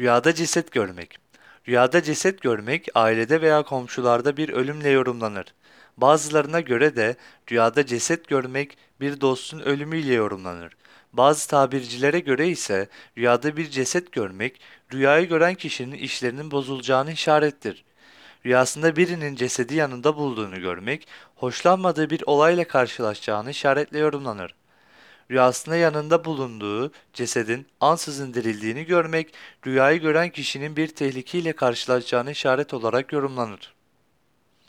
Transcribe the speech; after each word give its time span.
Rüyada 0.00 0.34
ceset 0.34 0.72
görmek. 0.72 1.18
Rüyada 1.68 2.02
ceset 2.02 2.40
görmek 2.40 2.88
ailede 2.94 3.42
veya 3.42 3.62
komşularda 3.62 4.36
bir 4.36 4.48
ölümle 4.48 4.88
yorumlanır. 4.88 5.46
Bazılarına 5.96 6.60
göre 6.60 6.96
de 6.96 7.16
rüyada 7.50 7.86
ceset 7.86 8.28
görmek 8.28 8.78
bir 9.00 9.20
dostun 9.20 9.60
ölümüyle 9.60 10.14
yorumlanır. 10.14 10.76
Bazı 11.12 11.48
tabircilere 11.48 12.20
göre 12.20 12.48
ise 12.48 12.88
rüyada 13.18 13.56
bir 13.56 13.70
ceset 13.70 14.12
görmek 14.12 14.60
rüyayı 14.92 15.28
gören 15.28 15.54
kişinin 15.54 15.96
işlerinin 15.96 16.50
bozulacağını 16.50 17.12
işarettir. 17.12 17.84
Rüyasında 18.46 18.96
birinin 18.96 19.36
cesedi 19.36 19.74
yanında 19.74 20.16
bulduğunu 20.16 20.60
görmek, 20.60 21.08
hoşlanmadığı 21.34 22.10
bir 22.10 22.22
olayla 22.26 22.64
karşılaşacağını 22.64 23.50
işaretle 23.50 23.98
yorumlanır. 23.98 24.54
Rüyasında 25.32 25.76
yanında 25.76 26.24
bulunduğu 26.24 26.92
cesedin 27.12 27.66
ansızın 27.80 28.34
dirildiğini 28.34 28.84
görmek, 28.84 29.34
rüyayı 29.66 30.00
gören 30.00 30.30
kişinin 30.30 30.76
bir 30.76 30.88
tehlikeyle 30.88 31.52
karşılaşacağını 31.52 32.30
işaret 32.30 32.74
olarak 32.74 33.12
yorumlanır. 33.12 33.74